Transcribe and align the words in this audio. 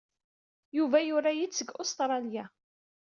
Yuba 0.77 0.97
yura-yi-d 1.07 1.53
seg 1.55 1.69
Ustṛalya. 1.81 2.45